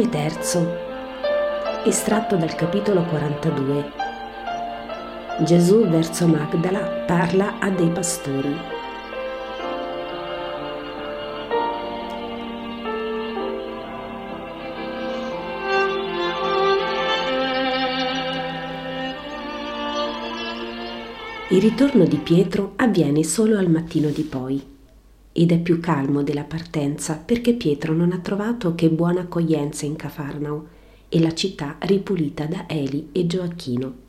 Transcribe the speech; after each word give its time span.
Volume 0.00 0.08
3, 0.08 1.84
estratto 1.84 2.36
dal 2.36 2.54
capitolo 2.54 3.02
42. 3.02 3.92
Gesù 5.44 5.86
verso 5.88 6.26
Magdala 6.26 7.04
parla 7.06 7.58
a 7.58 7.68
dei 7.68 7.90
pastori. 7.90 8.56
Il 21.50 21.60
ritorno 21.60 22.04
di 22.04 22.16
Pietro 22.16 22.72
avviene 22.76 23.22
solo 23.22 23.58
al 23.58 23.68
mattino 23.68 24.08
di 24.08 24.22
poi 24.22 24.78
ed 25.32 25.52
è 25.52 25.58
più 25.58 25.78
calmo 25.80 26.22
della 26.22 26.44
partenza 26.44 27.20
perché 27.24 27.54
Pietro 27.54 27.92
non 27.92 28.12
ha 28.12 28.18
trovato 28.18 28.74
che 28.74 28.88
buona 28.88 29.20
accoglienza 29.20 29.86
in 29.86 29.96
Cafarnao 29.96 30.66
e 31.08 31.20
la 31.20 31.34
città 31.34 31.76
ripulita 31.80 32.46
da 32.46 32.64
Eli 32.68 33.08
e 33.12 33.26
Gioacchino. 33.26 34.08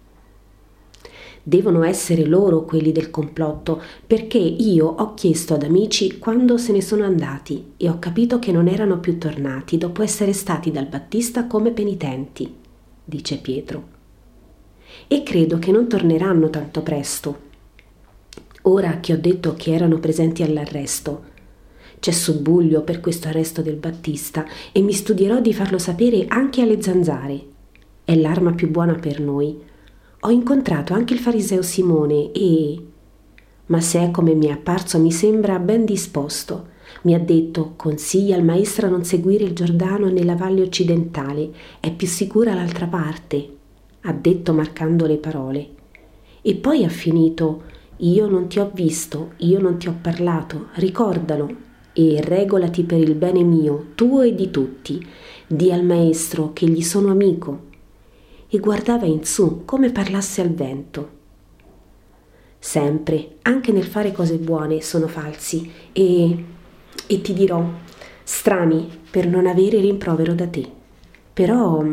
Devono 1.43 1.83
essere 1.83 2.25
loro 2.25 2.65
quelli 2.65 2.91
del 2.91 3.09
complotto, 3.09 3.81
perché 4.05 4.37
io 4.37 4.85
ho 4.85 5.15
chiesto 5.15 5.55
ad 5.55 5.63
amici 5.63 6.19
quando 6.19 6.57
se 6.57 6.71
ne 6.71 6.81
sono 6.81 7.03
andati 7.03 7.73
e 7.77 7.89
ho 7.89 7.97
capito 7.97 8.37
che 8.37 8.51
non 8.51 8.67
erano 8.67 8.99
più 8.99 9.17
tornati 9.17 9.79
dopo 9.79 10.03
essere 10.03 10.33
stati 10.33 10.71
dal 10.71 10.85
Battista 10.85 11.47
come 11.47 11.71
penitenti, 11.71 12.53
dice 13.03 13.37
Pietro. 13.37 13.99
E 15.07 15.23
credo 15.23 15.57
che 15.57 15.71
non 15.71 15.87
torneranno 15.87 16.51
tanto 16.51 16.83
presto, 16.83 17.49
ora 18.63 18.99
che 18.99 19.13
ho 19.13 19.17
detto 19.17 19.53
che 19.55 19.73
erano 19.73 19.99
presenti 19.99 20.43
all'arresto. 20.43 21.29
C'è 21.99 22.11
subbuglio 22.11 22.81
per 22.81 22.99
questo 22.99 23.27
arresto 23.27 23.61
del 23.61 23.75
Battista 23.75 24.45
e 24.71 24.81
mi 24.81 24.91
studierò 24.91 25.39
di 25.39 25.53
farlo 25.53 25.77
sapere 25.77 26.25
anche 26.27 26.61
alle 26.61 26.81
zanzare. 26.81 27.45
È 28.03 28.15
l'arma 28.15 28.53
più 28.53 28.69
buona 28.69 28.95
per 28.95 29.19
noi. 29.19 29.55
Ho 30.21 30.29
incontrato 30.29 30.93
anche 30.93 31.13
il 31.13 31.19
fariseo 31.19 31.61
Simone 31.61 32.31
e... 32.31 32.85
Ma 33.67 33.79
se 33.79 33.99
è 34.03 34.11
come 34.11 34.33
mi 34.33 34.47
è 34.47 34.51
apparso 34.51 34.99
mi 34.99 35.11
sembra 35.11 35.59
ben 35.59 35.85
disposto. 35.85 36.69
Mi 37.03 37.13
ha 37.13 37.19
detto 37.19 37.73
consiglia 37.75 38.35
al 38.35 38.43
maestro 38.43 38.87
a 38.87 38.89
non 38.89 39.05
seguire 39.05 39.45
il 39.45 39.53
Giordano 39.53 40.09
nella 40.09 40.35
valle 40.35 40.61
occidentale, 40.61 41.51
è 41.79 41.91
più 41.93 42.07
sicura 42.07 42.53
l'altra 42.53 42.87
parte. 42.87 43.49
Ha 44.01 44.11
detto 44.11 44.53
marcando 44.53 45.05
le 45.05 45.17
parole. 45.17 45.69
E 46.41 46.55
poi 46.55 46.83
ha 46.83 46.89
finito 46.89 47.61
io 48.03 48.27
non 48.27 48.47
ti 48.47 48.59
ho 48.59 48.71
visto, 48.73 49.33
io 49.37 49.59
non 49.59 49.77
ti 49.77 49.87
ho 49.87 49.95
parlato, 50.01 50.69
ricordalo 50.73 51.69
e 51.93 52.19
regolati 52.21 52.83
per 52.83 52.99
il 52.99 53.13
bene 53.13 53.43
mio, 53.43 53.91
tuo 53.93 54.21
e 54.21 54.33
di 54.33 54.49
tutti. 54.49 55.05
Di 55.45 55.71
al 55.71 55.83
maestro 55.83 56.51
che 56.53 56.65
gli 56.65 56.81
sono 56.81 57.11
amico. 57.11 57.69
E 58.47 58.57
guardava 58.57 59.05
in 59.05 59.23
su 59.23 59.63
come 59.65 59.91
parlasse 59.91 60.41
al 60.41 60.51
vento. 60.51 61.19
Sempre, 62.57 63.37
anche 63.43 63.71
nel 63.71 63.85
fare 63.85 64.11
cose 64.11 64.37
buone, 64.37 64.81
sono 64.81 65.07
falsi 65.07 65.71
e, 65.91 66.45
e 67.05 67.21
ti 67.21 67.33
dirò, 67.33 67.63
strani 68.23 68.87
per 69.11 69.27
non 69.27 69.45
avere 69.45 69.79
rimprovero 69.79 70.33
da 70.33 70.47
te. 70.47 70.67
Però, 71.33 71.85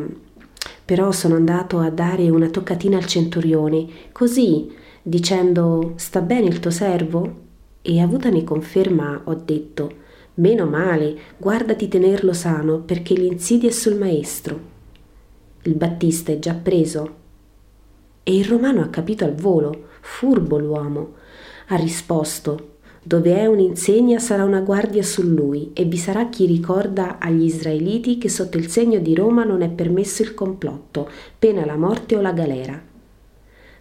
però 0.85 1.13
sono 1.13 1.35
andato 1.35 1.79
a 1.79 1.91
dare 1.91 2.31
una 2.31 2.49
toccatina 2.49 2.97
al 2.97 3.07
centurione, 3.07 3.87
così 4.13 4.87
dicendo 5.09 5.95
sta 5.97 6.21
bene 6.21 6.49
il 6.49 6.61
tuo 6.61 6.71
servo? 6.71 7.47
E 7.81 8.01
avutane 8.01 8.45
conferma 8.45 9.23
ho 9.25 9.35
detto 9.35 10.07
meno 10.35 10.67
male, 10.67 11.17
guarda 11.37 11.73
di 11.73 11.89
tenerlo 11.89 12.33
sano 12.33 12.81
perché 12.81 13.15
l'insidia 13.15 13.71
è 13.71 13.73
sul 13.73 13.97
maestro. 13.97 14.77
Il 15.63 15.75
Battista 15.75 16.31
è 16.31 16.39
già 16.39 16.55
preso. 16.55 17.15
E 18.23 18.37
il 18.37 18.45
romano 18.45 18.83
ha 18.83 18.89
capito 18.89 19.25
al 19.25 19.35
volo, 19.35 19.87
furbo 20.01 20.59
l'uomo. 20.59 21.15
Ha 21.69 21.77
risposto 21.77 22.77
dove 23.03 23.35
è 23.37 23.47
un'insegna 23.47 24.19
sarà 24.19 24.45
una 24.45 24.61
guardia 24.61 25.03
su 25.03 25.23
lui 25.23 25.71
e 25.73 25.85
vi 25.85 25.97
sarà 25.97 26.29
chi 26.29 26.45
ricorda 26.45 27.19
agli 27.19 27.45
israeliti 27.45 28.19
che 28.19 28.29
sotto 28.29 28.59
il 28.59 28.69
segno 28.69 28.99
di 28.99 29.15
Roma 29.15 29.45
non 29.45 29.63
è 29.63 29.71
permesso 29.71 30.21
il 30.21 30.35
complotto, 30.35 31.09
pena 31.39 31.65
la 31.65 31.77
morte 31.77 32.17
o 32.17 32.21
la 32.21 32.33
galera. 32.33 32.88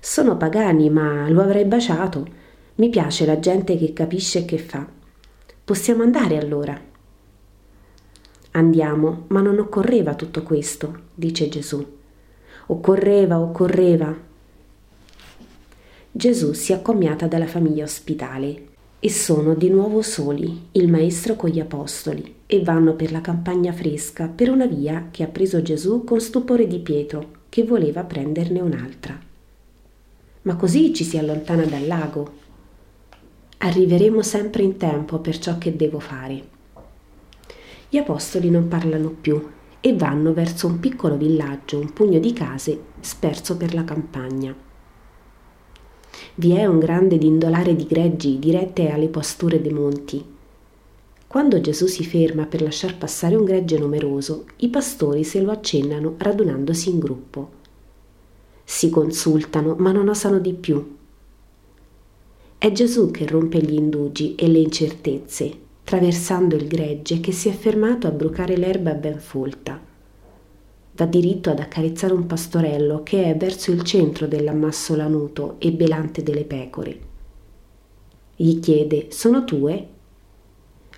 Sono 0.09 0.37
pagani, 0.37 0.89
ma 0.89 1.29
lo 1.29 1.41
avrei 1.41 1.65
baciato. 1.65 2.25
Mi 2.75 2.87
piace 2.89 3.25
la 3.25 3.39
gente 3.39 3.77
che 3.77 3.91
capisce 3.91 4.39
e 4.39 4.45
che 4.45 4.57
fa. 4.57 4.87
Possiamo 5.65 6.01
andare 6.01 6.37
allora. 6.37 6.79
Andiamo, 8.51 9.25
ma 9.27 9.41
non 9.41 9.59
occorreva 9.59 10.15
tutto 10.15 10.43
questo, 10.43 10.97
dice 11.13 11.49
Gesù. 11.49 11.85
Occorreva, 12.67 13.37
occorreva. 13.37 14.15
Gesù 16.09 16.53
si 16.53 16.71
accomiata 16.71 17.27
dalla 17.27 17.45
famiglia 17.45 17.83
ospitale 17.83 18.67
e 18.99 19.09
sono 19.11 19.55
di 19.55 19.69
nuovo 19.69 20.01
soli, 20.01 20.69
il 20.71 20.89
maestro 20.89 21.35
con 21.35 21.49
gli 21.49 21.59
apostoli, 21.59 22.35
e 22.47 22.63
vanno 22.63 22.93
per 22.93 23.11
la 23.11 23.19
campagna 23.19 23.73
fresca, 23.73 24.29
per 24.33 24.49
una 24.49 24.67
via 24.67 25.09
che 25.11 25.23
ha 25.23 25.27
preso 25.27 25.61
Gesù 25.61 26.05
con 26.05 26.21
stupore 26.21 26.65
di 26.65 26.79
Pietro, 26.79 27.31
che 27.49 27.65
voleva 27.65 28.03
prenderne 28.05 28.61
un'altra 28.61 29.26
ma 30.47 30.55
così 30.55 30.93
ci 30.93 31.03
si 31.03 31.17
allontana 31.17 31.65
dal 31.65 31.85
lago. 31.85 32.31
Arriveremo 33.57 34.21
sempre 34.21 34.63
in 34.63 34.77
tempo 34.77 35.19
per 35.19 35.37
ciò 35.39 35.57
che 35.57 35.75
devo 35.75 35.99
fare. 35.99 36.55
Gli 37.89 37.97
apostoli 37.97 38.49
non 38.49 38.69
parlano 38.69 39.09
più 39.09 39.45
e 39.81 39.93
vanno 39.93 40.31
verso 40.31 40.67
un 40.67 40.79
piccolo 40.79 41.17
villaggio, 41.17 41.79
un 41.79 41.91
pugno 41.91 42.19
di 42.19 42.31
case 42.31 42.79
sperso 43.01 43.57
per 43.57 43.73
la 43.73 43.83
campagna. 43.83 44.55
Vi 46.35 46.51
è 46.53 46.65
un 46.65 46.79
grande 46.79 47.17
dindolare 47.17 47.75
di 47.75 47.85
greggi 47.85 48.39
dirette 48.39 48.89
alle 48.89 49.09
pasture 49.09 49.61
dei 49.61 49.73
monti. 49.73 50.23
Quando 51.27 51.59
Gesù 51.59 51.87
si 51.87 52.05
ferma 52.05 52.45
per 52.45 52.61
lasciar 52.61 52.97
passare 52.97 53.35
un 53.35 53.43
gregge 53.43 53.77
numeroso, 53.77 54.45
i 54.57 54.69
pastori 54.69 55.25
se 55.25 55.41
lo 55.41 55.51
accennano 55.51 56.15
radunandosi 56.17 56.89
in 56.89 56.99
gruppo 56.99 57.56
si 58.69 58.89
consultano 58.89 59.75
ma 59.79 59.93
non 59.93 60.09
osano 60.09 60.39
di 60.39 60.53
più. 60.53 60.95
È 62.57 62.69
Gesù 62.73 63.11
che 63.11 63.25
rompe 63.25 63.59
gli 63.61 63.75
indugi 63.75 64.35
e 64.35 64.49
le 64.49 64.59
incertezze, 64.59 65.57
traversando 65.85 66.57
il 66.57 66.67
gregge 66.67 67.21
che 67.21 67.31
si 67.31 67.47
è 67.47 67.53
fermato 67.53 68.07
a 68.07 68.11
brucare 68.11 68.57
l'erba 68.57 68.91
ben 68.93 69.19
folta. 69.19 69.81
Va 70.91 71.05
diritto 71.05 71.49
ad 71.49 71.59
accarezzare 71.59 72.13
un 72.13 72.25
pastorello 72.25 73.03
che 73.03 73.23
è 73.23 73.37
verso 73.37 73.71
il 73.71 73.83
centro 73.83 74.27
dell'ammasso 74.27 74.97
lanuto 74.97 75.55
e 75.59 75.71
belante 75.71 76.21
delle 76.21 76.43
pecore. 76.43 76.99
Gli 78.35 78.59
chiede: 78.59 79.07
Sono 79.11 79.45
tue? 79.45 79.87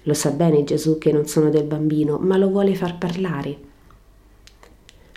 Lo 0.04 0.14
sa 0.16 0.32
bene 0.32 0.64
Gesù 0.64 0.98
che 0.98 1.12
non 1.12 1.28
sono 1.28 1.52
del 1.52 1.66
bambino, 1.66 2.18
ma 2.18 2.36
lo 2.36 2.50
vuole 2.50 2.74
far 2.74 2.98
parlare. 2.98 3.68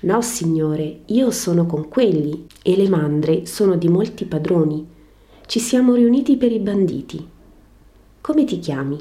No, 0.02 0.20
signore, 0.20 1.02
io 1.06 1.30
sono 1.30 1.64
con 1.64 1.88
quelli 1.88 2.46
e 2.62 2.76
le 2.76 2.88
mandre 2.88 3.46
sono 3.46 3.76
di 3.76 3.86
molti 3.86 4.24
padroni. 4.24 4.84
Ci 5.46 5.60
siamo 5.60 5.94
riuniti 5.94 6.36
per 6.36 6.50
i 6.50 6.58
banditi. 6.58 7.24
Come 8.20 8.44
ti 8.44 8.58
chiami? 8.58 8.98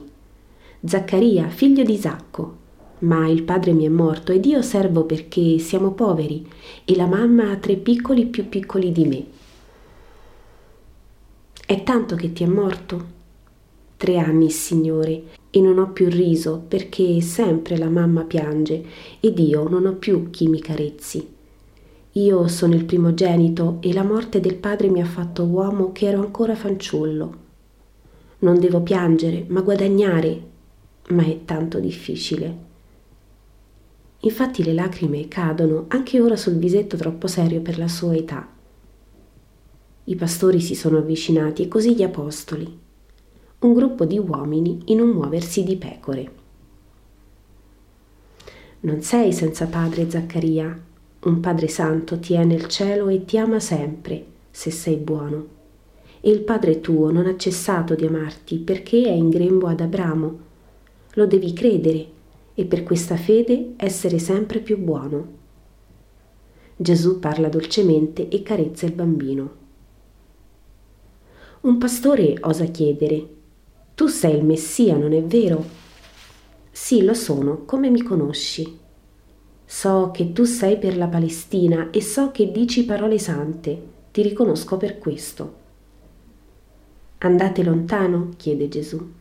Zaccaria, 0.83 1.47
figlio 1.47 1.83
di 1.83 1.93
Isacco. 1.93 2.57
Ma 2.99 3.27
il 3.27 3.41
padre 3.41 3.73
mi 3.73 3.85
è 3.85 3.89
morto 3.89 4.31
ed 4.31 4.45
io 4.45 4.61
servo 4.61 5.05
perché 5.05 5.57
siamo 5.57 5.93
poveri 5.93 6.47
e 6.85 6.95
la 6.95 7.07
mamma 7.07 7.49
ha 7.49 7.55
tre 7.55 7.77
piccoli 7.77 8.27
più 8.27 8.47
piccoli 8.47 8.91
di 8.91 9.05
me. 9.05 9.25
È 11.65 11.81
tanto 11.81 12.15
che 12.15 12.31
ti 12.31 12.43
è 12.43 12.47
morto? 12.47 13.05
Tre 13.97 14.17
anni, 14.19 14.51
Signore, 14.51 15.23
e 15.53 15.59
non 15.59 15.77
ho 15.77 15.91
più 15.91 16.07
riso 16.07 16.63
perché 16.65 17.19
sempre 17.19 17.77
la 17.77 17.89
mamma 17.89 18.23
piange 18.23 18.83
ed 19.19 19.37
io 19.37 19.67
non 19.67 19.85
ho 19.85 19.93
più 19.95 20.29
chi 20.29 20.47
mi 20.47 20.61
carezzi. 20.61 21.27
Io 22.13 22.47
sono 22.47 22.73
il 22.73 22.85
primogenito 22.85 23.77
e 23.81 23.93
la 23.93 24.03
morte 24.03 24.39
del 24.39 24.55
padre 24.55 24.89
mi 24.89 25.01
ha 25.01 25.05
fatto 25.05 25.43
uomo 25.43 25.91
che 25.91 26.07
ero 26.07 26.21
ancora 26.21 26.55
fanciullo. 26.55 27.49
Non 28.39 28.59
devo 28.59 28.81
piangere, 28.81 29.45
ma 29.49 29.61
guadagnare, 29.61 30.41
ma 31.09 31.23
è 31.23 31.45
tanto 31.45 31.79
difficile. 31.79 32.69
Infatti 34.21 34.63
le 34.63 34.73
lacrime 34.73 35.27
cadono 35.27 35.85
anche 35.89 36.21
ora 36.21 36.35
sul 36.35 36.55
visetto 36.55 36.95
troppo 36.95 37.27
serio 37.27 37.61
per 37.61 37.77
la 37.77 37.87
sua 37.87 38.15
età. 38.15 38.47
I 40.05 40.15
pastori 40.15 40.61
si 40.61 40.75
sono 40.75 40.97
avvicinati 40.97 41.63
e 41.63 41.67
così 41.67 41.93
gli 41.93 42.03
apostoli 42.03 42.79
un 43.61 43.73
gruppo 43.73 44.05
di 44.05 44.17
uomini 44.17 44.81
in 44.85 44.99
un 44.99 45.09
muoversi 45.09 45.63
di 45.63 45.75
pecore. 45.75 46.31
Non 48.81 49.01
sei 49.01 49.31
senza 49.31 49.67
padre, 49.67 50.09
Zaccaria. 50.09 50.89
Un 51.23 51.39
Padre 51.39 51.67
Santo 51.67 52.17
ti 52.17 52.33
è 52.33 52.43
nel 52.43 52.65
cielo 52.65 53.07
e 53.09 53.23
ti 53.23 53.37
ama 53.37 53.59
sempre, 53.59 54.25
se 54.49 54.71
sei 54.71 54.95
buono. 54.95 55.59
E 56.19 56.31
il 56.31 56.41
Padre 56.41 56.79
tuo 56.79 57.11
non 57.11 57.27
ha 57.27 57.37
cessato 57.37 57.93
di 57.93 58.07
amarti 58.07 58.57
perché 58.57 59.03
è 59.03 59.11
in 59.11 59.29
grembo 59.29 59.67
ad 59.67 59.81
Abramo. 59.81 60.39
Lo 61.13 61.27
devi 61.27 61.53
credere 61.53 62.07
e 62.55 62.65
per 62.65 62.81
questa 62.81 63.17
fede 63.17 63.73
essere 63.75 64.17
sempre 64.17 64.57
più 64.59 64.79
buono. 64.79 65.27
Gesù 66.75 67.19
parla 67.19 67.49
dolcemente 67.49 68.27
e 68.27 68.41
carezza 68.41 68.87
il 68.87 68.93
bambino. 68.93 69.59
Un 71.61 71.77
pastore 71.77 72.37
osa 72.41 72.65
chiedere, 72.65 73.39
Tu 73.95 74.07
sei 74.07 74.35
il 74.35 74.43
Messia, 74.43 74.95
non 74.95 75.13
è 75.13 75.23
vero? 75.23 75.63
Sì, 76.71 77.03
lo 77.03 77.13
sono, 77.13 77.65
come 77.65 77.89
mi 77.89 78.01
conosci? 78.01 78.79
So 79.65 80.11
che 80.13 80.33
tu 80.33 80.43
sei 80.43 80.77
per 80.77 80.97
la 80.97 81.07
Palestina 81.07 81.89
e 81.91 82.01
so 82.01 82.31
che 82.31 82.51
dici 82.51 82.85
parole 82.85 83.19
sante, 83.19 83.81
ti 84.11 84.21
riconosco 84.21 84.77
per 84.77 84.97
questo. 84.97 85.59
Andate 87.19 87.63
lontano? 87.63 88.31
chiede 88.37 88.67
Gesù 88.67 89.19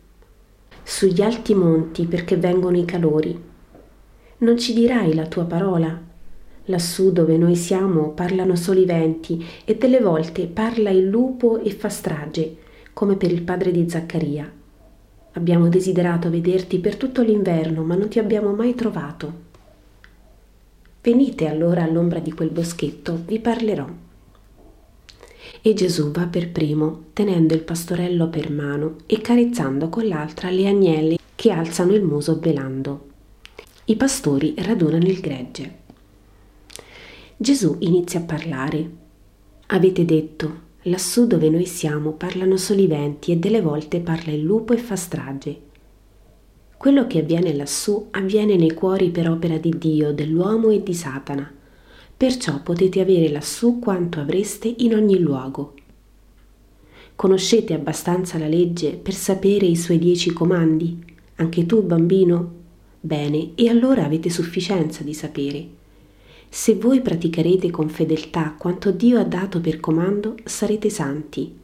sugli 0.82 1.22
alti 1.22 1.54
monti 1.54 2.06
perché 2.06 2.36
vengono 2.36 2.76
i 2.76 2.84
calori. 2.84 3.40
Non 4.38 4.58
ci 4.58 4.72
dirai 4.72 5.14
la 5.14 5.26
tua 5.26 5.44
parola? 5.44 6.08
Lassù 6.64 7.12
dove 7.12 7.36
noi 7.36 7.54
siamo 7.54 8.10
parlano 8.10 8.56
solo 8.56 8.80
i 8.80 8.86
venti 8.86 9.44
e 9.64 9.76
delle 9.76 10.00
volte 10.00 10.46
parla 10.46 10.90
il 10.90 11.06
lupo 11.06 11.58
e 11.58 11.70
fa 11.70 11.88
strage, 11.88 12.56
come 12.92 13.16
per 13.16 13.30
il 13.30 13.42
padre 13.42 13.70
di 13.70 13.88
Zaccaria. 13.88 14.50
Abbiamo 15.32 15.68
desiderato 15.68 16.30
vederti 16.30 16.78
per 16.78 16.96
tutto 16.96 17.22
l'inverno, 17.22 17.82
ma 17.82 17.94
non 17.94 18.08
ti 18.08 18.18
abbiamo 18.18 18.52
mai 18.52 18.74
trovato. 18.74 19.48
Venite 21.02 21.46
allora 21.46 21.82
all'ombra 21.82 22.18
di 22.18 22.32
quel 22.32 22.50
boschetto, 22.50 23.22
vi 23.26 23.38
parlerò 23.38 23.86
e 25.62 25.74
Gesù 25.74 26.10
va 26.10 26.26
per 26.26 26.50
primo, 26.50 27.04
tenendo 27.12 27.54
il 27.54 27.60
pastorello 27.60 28.28
per 28.28 28.50
mano 28.50 28.96
e 29.06 29.20
carezzando 29.20 29.88
con 29.88 30.06
l'altra 30.06 30.50
le 30.50 30.66
agnelle 30.66 31.18
che 31.34 31.50
alzano 31.50 31.92
il 31.92 32.02
muso 32.02 32.36
belando. 32.36 33.08
I 33.86 33.96
pastori 33.96 34.54
radunano 34.56 35.06
il 35.06 35.20
gregge. 35.20 35.78
Gesù 37.36 37.76
inizia 37.80 38.20
a 38.20 38.24
parlare. 38.24 38.90
Avete 39.66 40.04
detto, 40.04 40.68
lassù 40.84 41.26
dove 41.26 41.50
noi 41.50 41.66
siamo 41.66 42.12
parlano 42.12 42.56
solo 42.56 42.80
i 42.80 42.86
venti 42.86 43.32
e 43.32 43.36
delle 43.36 43.60
volte 43.60 44.00
parla 44.00 44.32
il 44.32 44.42
lupo 44.42 44.72
e 44.72 44.78
fa 44.78 44.96
strage. 44.96 45.60
Quello 46.76 47.06
che 47.06 47.18
avviene 47.18 47.54
lassù 47.54 48.08
avviene 48.12 48.56
nei 48.56 48.72
cuori 48.72 49.10
per 49.10 49.28
opera 49.28 49.58
di 49.58 49.74
Dio, 49.76 50.12
dell'uomo 50.12 50.70
e 50.70 50.82
di 50.82 50.94
Satana 50.94 51.54
perciò 52.20 52.60
potete 52.62 53.00
avere 53.00 53.30
lassù 53.30 53.78
quanto 53.78 54.20
avreste 54.20 54.74
in 54.80 54.94
ogni 54.94 55.18
luogo. 55.18 55.72
Conoscete 57.16 57.72
abbastanza 57.72 58.36
la 58.36 58.46
legge 58.46 58.90
per 58.92 59.14
sapere 59.14 59.64
i 59.64 59.74
suoi 59.74 59.98
dieci 59.98 60.30
comandi? 60.30 61.02
Anche 61.36 61.64
tu, 61.64 61.82
bambino? 61.82 62.52
Bene, 63.00 63.52
e 63.54 63.70
allora 63.70 64.04
avete 64.04 64.28
sufficienza 64.28 65.02
di 65.02 65.14
sapere. 65.14 65.66
Se 66.52 66.74
voi 66.74 67.00
praticherete 67.00 67.70
con 67.70 67.88
fedeltà 67.88 68.54
quanto 68.58 68.90
Dio 68.90 69.18
ha 69.18 69.24
dato 69.24 69.60
per 69.60 69.80
comando, 69.80 70.34
sarete 70.44 70.90
santi. 70.90 71.58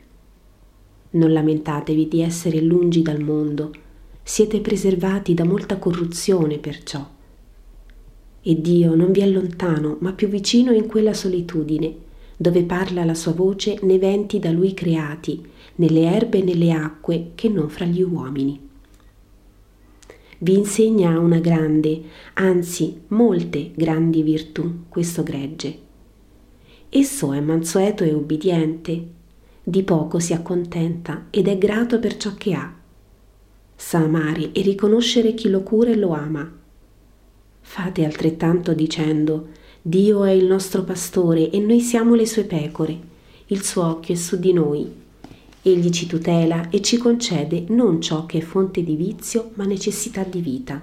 Non 1.10 1.32
lamentatevi 1.32 2.08
di 2.08 2.22
essere 2.22 2.62
lungi 2.62 3.02
dal 3.02 3.20
mondo, 3.20 3.72
siete 4.22 4.62
preservati 4.62 5.34
da 5.34 5.44
molta 5.44 5.76
corruzione 5.76 6.56
perciò 6.58 7.14
e 8.48 8.60
Dio 8.60 8.94
non 8.94 9.10
vi 9.10 9.22
è 9.22 9.26
lontano, 9.26 9.96
ma 9.98 10.12
più 10.12 10.28
vicino 10.28 10.70
in 10.70 10.86
quella 10.86 11.12
solitudine, 11.12 11.92
dove 12.36 12.62
parla 12.62 13.04
la 13.04 13.14
sua 13.14 13.32
voce 13.32 13.76
nei 13.82 13.98
venti 13.98 14.38
da 14.38 14.52
lui 14.52 14.72
creati, 14.72 15.44
nelle 15.76 16.02
erbe 16.02 16.38
e 16.38 16.44
nelle 16.44 16.70
acque, 16.70 17.32
che 17.34 17.48
non 17.48 17.68
fra 17.68 17.86
gli 17.86 18.02
uomini. 18.02 18.65
Vi 20.38 20.54
insegna 20.54 21.18
una 21.18 21.38
grande, 21.38 22.02
anzi 22.34 23.02
molte 23.08 23.72
grandi 23.74 24.22
virtù 24.22 24.84
questo 24.88 25.22
gregge. 25.22 25.78
Esso 26.88 27.32
è 27.32 27.40
mansueto 27.40 28.04
e 28.04 28.12
ubbidiente, 28.12 29.06
di 29.62 29.82
poco 29.82 30.18
si 30.18 30.32
accontenta 30.32 31.26
ed 31.30 31.48
è 31.48 31.58
grato 31.58 31.98
per 31.98 32.16
ciò 32.16 32.34
che 32.34 32.54
ha. 32.54 32.74
Sa 33.74 33.98
amare 33.98 34.52
e 34.52 34.62
riconoscere 34.62 35.34
chi 35.34 35.48
lo 35.48 35.62
cura 35.62 35.90
e 35.90 35.96
lo 35.96 36.12
ama 36.12 36.64
Fate 37.68 38.04
altrettanto 38.04 38.72
dicendo, 38.72 39.48
Dio 39.82 40.24
è 40.24 40.30
il 40.30 40.46
nostro 40.46 40.84
pastore 40.84 41.50
e 41.50 41.58
noi 41.58 41.80
siamo 41.80 42.14
le 42.14 42.24
sue 42.24 42.44
pecore, 42.44 42.98
il 43.46 43.62
suo 43.62 43.84
occhio 43.84 44.14
è 44.14 44.16
su 44.16 44.38
di 44.38 44.52
noi. 44.52 45.04
Egli 45.66 45.90
ci 45.90 46.06
tutela 46.06 46.70
e 46.70 46.80
ci 46.80 46.96
concede 46.96 47.64
non 47.70 48.00
ciò 48.00 48.24
che 48.24 48.38
è 48.38 48.40
fonte 48.40 48.84
di 48.84 48.94
vizio, 48.94 49.50
ma 49.54 49.64
necessità 49.64 50.22
di 50.22 50.40
vita. 50.40 50.80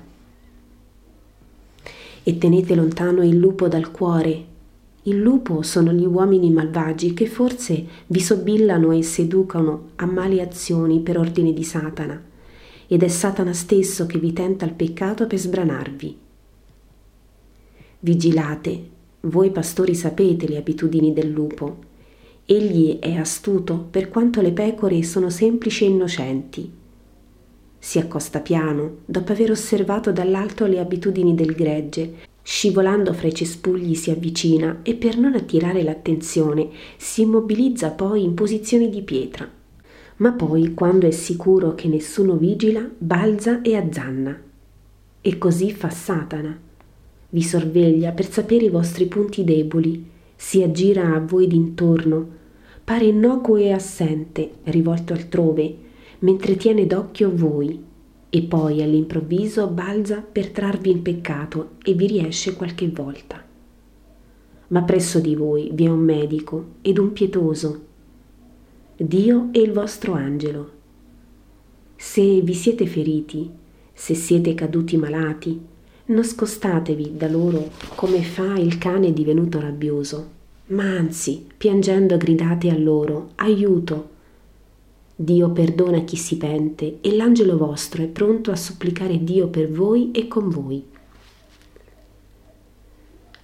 E 2.21 2.37
tenete 2.37 2.75
lontano 2.75 3.23
il 3.23 3.37
lupo 3.37 3.69
dal 3.69 3.91
cuore. 3.91 4.45
Il 5.03 5.21
lupo 5.21 5.61
sono 5.61 5.93
gli 5.93 6.03
uomini 6.03 6.51
malvagi 6.51 7.13
che 7.13 7.27
forse 7.27 7.85
vi 8.07 8.19
sobillano 8.19 8.91
e 8.91 9.03
seducano 9.03 9.91
a 9.95 10.05
mali 10.05 10.41
azioni 10.41 10.99
per 10.99 11.17
ordine 11.17 11.53
di 11.53 11.63
Satana, 11.63 12.21
ed 12.85 13.03
è 13.03 13.07
Satana 13.07 13.53
stesso 13.53 14.05
che 14.05 14.19
vi 14.19 14.33
tenta 14.33 14.65
il 14.65 14.73
peccato 14.73 15.27
per 15.27 15.39
sbranarvi. 15.39 16.17
Vigilate, 18.01 18.89
voi 19.21 19.49
pastori 19.49 19.95
sapete 19.95 20.45
le 20.45 20.57
abitudini 20.57 21.13
del 21.13 21.29
lupo. 21.29 21.91
Egli 22.45 22.99
è 22.99 23.13
astuto 23.13 23.87
per 23.89 24.09
quanto 24.09 24.41
le 24.41 24.51
pecore 24.51 25.01
sono 25.03 25.29
semplici 25.29 25.85
e 25.85 25.87
innocenti. 25.87 26.71
Si 27.79 27.99
accosta 27.99 28.39
piano, 28.39 28.97
dopo 29.05 29.31
aver 29.31 29.51
osservato 29.51 30.11
dall'alto 30.11 30.65
le 30.65 30.79
abitudini 30.79 31.35
del 31.35 31.53
gregge, 31.53 32.13
scivolando 32.41 33.13
fra 33.13 33.27
i 33.27 33.33
cespugli 33.33 33.95
si 33.95 34.11
avvicina 34.11 34.79
e 34.83 34.95
per 34.95 35.17
non 35.17 35.33
attirare 35.33 35.83
l'attenzione 35.83 36.69
si 36.97 37.21
immobilizza 37.21 37.91
poi 37.91 38.23
in 38.23 38.33
posizioni 38.33 38.89
di 38.89 39.01
pietra. 39.01 39.49
Ma 40.17 40.31
poi, 40.33 40.73
quando 40.73 41.07
è 41.07 41.11
sicuro 41.11 41.75
che 41.75 41.87
nessuno 41.87 42.35
vigila, 42.35 42.87
balza 42.97 43.61
e 43.61 43.75
azzanna. 43.75 44.39
E 45.21 45.37
così 45.37 45.71
fa 45.71 45.89
Satana 45.89 46.71
vi 47.33 47.41
sorveglia 47.41 48.11
per 48.11 48.29
sapere 48.29 48.65
i 48.65 48.69
vostri 48.69 49.07
punti 49.07 49.43
deboli, 49.43 50.11
si 50.35 50.61
aggira 50.61 51.15
a 51.15 51.19
voi 51.19 51.47
d'intorno, 51.47 52.27
pare 52.83 53.05
innocuo 53.05 53.55
e 53.55 53.71
assente, 53.71 54.55
rivolto 54.63 55.13
altrove, 55.13 55.77
mentre 56.19 56.55
tiene 56.55 56.85
d'occhio 56.85 57.33
voi, 57.33 57.81
e 58.29 58.41
poi 58.41 58.81
all'improvviso 58.81 59.67
balza 59.67 60.21
per 60.21 60.49
trarvi 60.49 60.89
in 60.89 61.01
peccato 61.01 61.73
e 61.83 61.93
vi 61.93 62.07
riesce 62.07 62.55
qualche 62.55 62.89
volta. 62.89 63.45
Ma 64.69 64.81
presso 64.81 65.19
di 65.19 65.35
voi 65.35 65.69
vi 65.71 65.85
è 65.85 65.89
un 65.89 65.99
medico 65.99 66.65
ed 66.81 66.97
un 66.97 67.13
pietoso, 67.13 67.85
Dio 68.95 69.49
e 69.51 69.59
il 69.59 69.71
vostro 69.71 70.13
angelo. 70.13 70.71
Se 71.95 72.41
vi 72.41 72.53
siete 72.53 72.85
feriti, 72.85 73.49
se 73.91 74.15
siete 74.15 74.53
caduti 74.55 74.97
malati, 74.97 75.59
non 76.05 76.23
scostatevi 76.23 77.15
da 77.15 77.29
loro 77.29 77.69
come 77.95 78.21
fa 78.23 78.55
il 78.57 78.77
cane 78.77 79.13
divenuto 79.13 79.59
rabbioso, 79.59 80.27
ma 80.67 80.83
anzi, 80.83 81.45
piangendo 81.55 82.17
gridate 82.17 82.69
a 82.69 82.77
loro, 82.77 83.29
aiuto. 83.35 84.09
Dio 85.15 85.49
perdona 85.51 86.03
chi 86.03 86.17
si 86.17 86.37
pente 86.37 86.97
e 86.99 87.15
l'angelo 87.15 87.57
vostro 87.57 88.03
è 88.03 88.07
pronto 88.07 88.51
a 88.51 88.55
supplicare 88.55 89.23
Dio 89.23 89.47
per 89.47 89.71
voi 89.71 90.11
e 90.11 90.27
con 90.27 90.49
voi. 90.49 90.83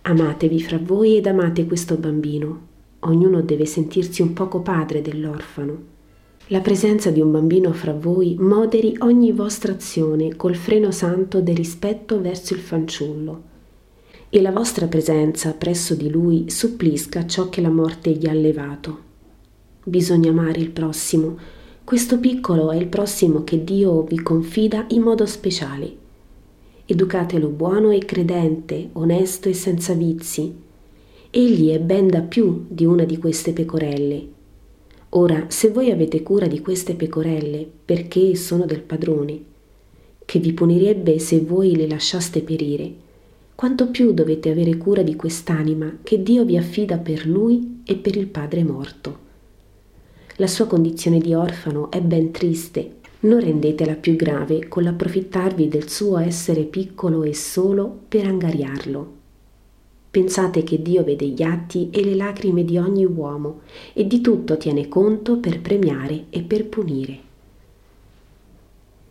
Amatevi 0.02 0.62
fra 0.62 0.80
voi 0.82 1.16
ed 1.16 1.28
amate 1.28 1.66
questo 1.66 1.96
bambino. 1.96 2.68
Ognuno 3.02 3.42
deve 3.42 3.66
sentirsi 3.66 4.22
un 4.22 4.34
poco 4.34 4.60
padre 4.62 5.02
dell'orfano 5.02 5.98
la 6.52 6.62
presenza 6.62 7.12
di 7.12 7.22
un 7.22 7.32
bambino 7.32 7.74
fra 7.74 7.94
voi 7.94 8.36
moderi 8.40 8.96
ogni 9.02 9.32
vostra 9.32 9.72
azione 9.72 10.36
col 10.36 10.56
freno 10.56 10.90
santo 10.90 11.42
del 11.42 11.56
rispetto 11.56 12.20
verso 12.20 12.56
il 12.56 12.60
fanciullo 12.60 13.44
e 14.30 14.42
la 14.42 14.52
vostra 14.52 14.88
presenza 14.88 15.54
presso 15.54 15.94
di 15.94 16.10
lui 16.10 16.50
supplisca 16.50 17.28
ciò 17.28 17.50
che 17.50 17.62
la 17.62 17.70
morte 17.70 18.10
gli 18.12 18.28
ha 18.28 18.34
levato. 18.34 18.98
Bisogna 19.84 20.32
amare 20.32 20.60
il 20.60 20.72
prossimo. 20.72 21.38
Questo 21.84 22.18
piccolo 22.18 22.72
è 22.72 22.78
il 22.78 22.88
prossimo 22.88 23.44
che 23.44 23.64
Dio 23.64 24.02
vi 24.02 24.20
confida 24.20 24.86
in 24.90 25.04
modo 25.04 25.28
speciale. 25.28 25.96
Educatelo 26.86 27.50
buono 27.50 27.92
e 27.92 28.00
credente, 28.00 28.90
onesto 28.94 29.50
e 29.50 29.54
senza 29.54 29.94
vizi. 29.94 30.52
Egli 31.30 31.70
è 31.70 31.80
ben 31.80 32.08
da 32.08 32.22
più 32.22 32.66
di 32.68 32.86
una 32.86 33.04
di 33.04 33.18
queste 33.18 33.54
pecorelle 33.54 34.38
Ora, 35.10 35.46
se 35.48 35.70
voi 35.70 35.90
avete 35.90 36.22
cura 36.22 36.48
di 36.48 36.60
queste 36.60 36.94
pecorelle, 36.94 37.68
perché 37.86 38.36
sono 38.36 38.66
del 38.66 38.82
padrone, 38.82 39.44
che 40.24 40.40
vi 40.40 40.54
punirebbe 40.54 41.18
se 41.18 41.40
voi 41.40 41.76
le 41.76 41.88
lasciaste 41.88 42.42
perire, 42.42 42.94
quanto 43.56 43.88
più 43.88 44.14
dovete 44.14 44.50
avere 44.50 44.78
cura 44.78 45.02
di 45.02 45.16
quest'anima 45.16 45.98
che 46.04 46.22
Dio 46.22 46.46
vi 46.46 46.58
affida 46.58 46.98
per 46.98 47.26
lui 47.26 47.82
e 47.84 47.96
per 47.96 48.16
il 48.16 48.28
padre 48.28 48.64
morto. 48.64 49.28
La 50.36 50.48
sua 50.48 50.68
condizione 50.68 51.20
di 51.20 51.34
orfano 51.34 51.90
è 51.92 52.00
ben 52.02 52.32
triste, 52.32 52.98
Non 53.22 53.42
rendetela 53.42 53.96
più 53.96 54.16
grave 54.16 54.70
con 54.70 54.84
l'approfittarvi 54.84 55.68
del 55.68 55.90
suo 55.90 56.20
essere 56.20 56.64
piccolo 56.64 57.24
e 57.24 57.34
solo 57.34 58.04
per 58.08 58.26
angariarlo. 58.26 59.19
Pensate 60.12 60.64
che 60.64 60.82
Dio 60.82 61.04
vede 61.04 61.28
gli 61.28 61.44
atti 61.44 61.90
e 61.92 62.04
le 62.04 62.16
lacrime 62.16 62.64
di 62.66 62.80
ogni 62.80 63.06
uomo 63.06 63.62
e 63.94 64.08
di 64.08 64.22
tutto 64.22 64.58
tiene 64.58 64.88
conto 64.88 65.38
per 65.38 65.62
premiare 65.62 66.26
e 66.32 66.42
per 66.42 66.66
punire. 66.66 67.20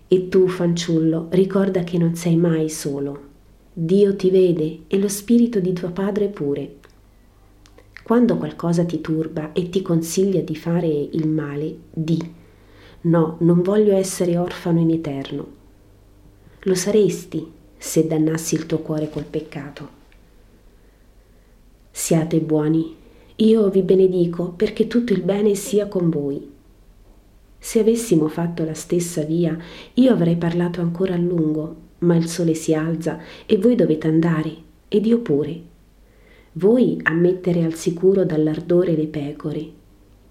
E 0.08 0.28
tu, 0.28 0.48
fanciullo, 0.48 1.28
ricorda 1.30 1.84
che 1.84 1.98
non 1.98 2.16
sei 2.16 2.34
mai 2.34 2.68
solo. 2.68 3.26
Dio 3.72 4.16
ti 4.16 4.30
vede 4.30 4.80
e 4.88 4.98
lo 4.98 5.06
spirito 5.06 5.60
di 5.60 5.72
tuo 5.72 5.90
padre 5.90 6.26
pure. 6.26 6.76
Quando 8.02 8.36
qualcosa 8.36 8.84
ti 8.84 9.00
turba 9.00 9.52
e 9.52 9.68
ti 9.68 9.82
consiglia 9.82 10.40
di 10.40 10.56
fare 10.56 10.88
il 10.88 11.28
male, 11.28 11.76
di 11.92 12.18
no, 13.02 13.36
non 13.40 13.62
voglio 13.62 13.94
essere 13.94 14.36
orfano 14.36 14.80
in 14.80 14.90
eterno. 14.90 15.46
Lo 16.62 16.74
saresti 16.74 17.46
se 17.76 18.06
dannassi 18.06 18.56
il 18.56 18.66
tuo 18.66 18.78
cuore 18.78 19.08
col 19.08 19.24
peccato. 19.24 19.97
Siate 22.00 22.38
buoni, 22.38 22.94
io 23.34 23.68
vi 23.70 23.82
benedico 23.82 24.52
perché 24.56 24.86
tutto 24.86 25.12
il 25.12 25.20
bene 25.20 25.56
sia 25.56 25.88
con 25.88 26.08
voi. 26.10 26.48
Se 27.58 27.80
avessimo 27.80 28.28
fatto 28.28 28.64
la 28.64 28.72
stessa 28.72 29.22
via, 29.24 29.58
io 29.94 30.12
avrei 30.12 30.36
parlato 30.36 30.80
ancora 30.80 31.14
a 31.14 31.18
lungo, 31.18 31.74
ma 31.98 32.14
il 32.14 32.28
sole 32.28 32.54
si 32.54 32.72
alza 32.72 33.18
e 33.44 33.58
voi 33.58 33.74
dovete 33.74 34.06
andare, 34.06 34.54
ed 34.86 35.06
io 35.06 35.18
pure. 35.18 35.60
Voi 36.52 37.00
a 37.02 37.12
mettere 37.12 37.64
al 37.64 37.74
sicuro 37.74 38.24
dall'ardore 38.24 38.94
le 38.94 39.06
pecore, 39.08 39.68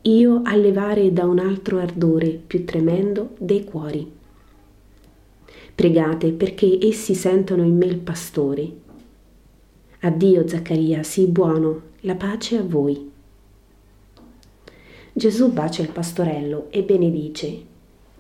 io 0.04 0.42
a 0.46 0.56
levare 0.56 1.12
da 1.12 1.26
un 1.26 1.38
altro 1.38 1.80
ardore 1.80 2.30
più 2.48 2.64
tremendo 2.64 3.32
dei 3.38 3.66
cuori. 3.66 4.10
Pregate 5.76 6.32
perché 6.32 6.80
essi 6.82 7.14
sentono 7.14 7.64
in 7.64 7.76
me 7.76 7.86
il 7.88 7.98
pastore 7.98 8.86
Addio 10.00 10.48
Zaccaria, 10.48 11.02
sii 11.02 11.26
buono, 11.26 11.82
la 12.02 12.14
pace 12.14 12.56
a 12.56 12.62
voi. 12.62 13.10
Gesù 15.12 15.52
bacia 15.52 15.82
il 15.82 15.90
pastorello 15.90 16.68
e 16.70 16.84
benedice, 16.84 17.62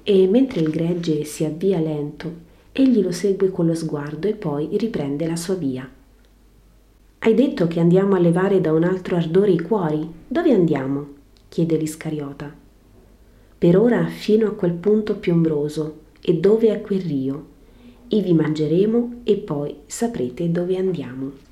e 0.01 0.27
mentre 0.27 0.61
il 0.61 0.71
gregge 0.71 1.23
si 1.23 1.45
avvia 1.45 1.79
lento, 1.79 2.33
egli 2.71 3.03
lo 3.03 3.11
segue 3.11 3.51
con 3.51 3.67
lo 3.67 3.75
sguardo 3.75 4.27
e 4.27 4.33
poi 4.33 4.75
riprende 4.75 5.27
la 5.27 5.35
sua 5.35 5.53
via. 5.53 5.87
Hai 7.19 7.33
detto 7.35 7.67
che 7.67 7.79
andiamo 7.79 8.15
a 8.15 8.19
levare 8.19 8.59
da 8.59 8.71
un 8.71 8.83
altro 8.83 9.15
ardore 9.15 9.51
i 9.51 9.59
cuori? 9.59 10.09
Dove 10.27 10.51
andiamo? 10.51 11.07
chiede 11.47 11.77
l'Iscariota. 11.77 12.51
Per 13.55 13.77
ora 13.77 14.07
fino 14.07 14.47
a 14.47 14.53
quel 14.53 14.73
punto 14.73 15.17
più 15.17 15.31
ombroso, 15.31 15.99
e 16.21 16.33
dove 16.39 16.73
è 16.73 16.81
quel 16.81 17.01
rio. 17.01 17.45
Ivi 18.07 18.33
mangeremo 18.33 19.21
e 19.23 19.35
poi 19.35 19.75
saprete 19.85 20.51
dove 20.51 20.75
andiamo. 20.75 21.45